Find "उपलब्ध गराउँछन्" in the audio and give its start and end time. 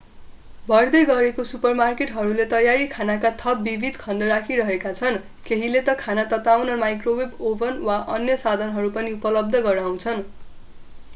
9.19-10.25